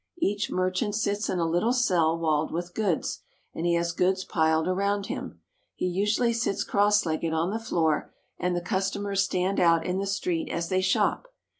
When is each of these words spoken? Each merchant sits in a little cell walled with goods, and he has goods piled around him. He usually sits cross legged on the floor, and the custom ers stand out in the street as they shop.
Each 0.17 0.49
merchant 0.49 0.95
sits 0.95 1.29
in 1.29 1.37
a 1.37 1.45
little 1.45 1.71
cell 1.73 2.17
walled 2.17 2.51
with 2.51 2.73
goods, 2.73 3.19
and 3.53 3.67
he 3.67 3.75
has 3.75 3.91
goods 3.91 4.23
piled 4.25 4.67
around 4.67 5.05
him. 5.05 5.39
He 5.75 5.85
usually 5.85 6.33
sits 6.33 6.63
cross 6.63 7.05
legged 7.05 7.33
on 7.33 7.51
the 7.51 7.59
floor, 7.59 8.11
and 8.39 8.55
the 8.55 8.61
custom 8.61 9.05
ers 9.05 9.21
stand 9.21 9.59
out 9.59 9.85
in 9.85 9.99
the 9.99 10.07
street 10.07 10.49
as 10.51 10.69
they 10.69 10.81
shop. 10.81 11.31